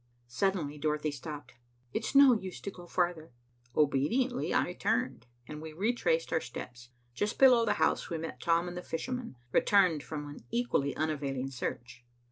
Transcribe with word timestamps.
Suddenly, 0.27 0.79
Dorothy 0.79 1.11
stopped. 1.11 1.53
"It's 1.93 2.15
no 2.15 2.33
use 2.33 2.59
to 2.61 2.71
go 2.71 2.87
farther." 2.87 3.33
Obediently 3.75 4.51
I 4.51 4.73
turned, 4.73 5.27
and 5.47 5.61
we 5.61 5.73
retraced 5.73 6.33
our 6.33 6.41
steps. 6.41 6.89
Just 7.13 7.37
below 7.37 7.65
the 7.65 7.73
house, 7.73 8.09
we 8.09 8.17
met 8.17 8.41
Tom 8.41 8.67
and 8.67 8.75
the 8.75 8.81
fisherman, 8.81 9.35
returned 9.51 10.01
from 10.01 10.27
an 10.27 10.37
equally 10.49 10.95
unavailing 10.95 11.51
search. 11.51 12.03